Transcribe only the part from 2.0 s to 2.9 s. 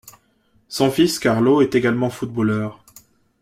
footballeur.